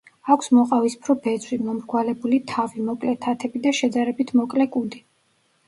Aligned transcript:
აქვს 0.35 0.47
მოყავისფრო 0.57 1.15
ბეწვი, 1.25 1.59
მომრგვალებული 1.67 2.41
თავი, 2.53 2.87
მოკლე 2.89 3.15
თათები 3.29 3.63
და 3.69 3.77
შედარებით 3.83 4.37
მოკლე 4.43 4.71
კუდი. 4.79 5.07